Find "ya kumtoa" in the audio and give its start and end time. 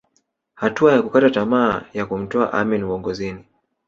1.93-2.53